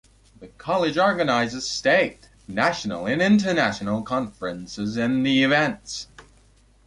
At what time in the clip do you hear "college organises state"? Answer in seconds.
0.47-2.27